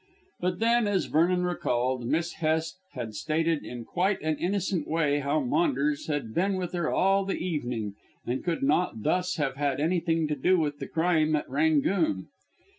[0.39, 5.41] But then, as Vernon recalled, Miss Hest had stated in quite an innocent way how
[5.41, 7.93] Maunders had been with her all the evening
[8.25, 12.29] and could not thus have had anything to do with the crime at "Rangoon."